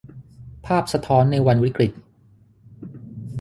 [0.65, 1.91] ภาพสะท้อนในวันวิกฤต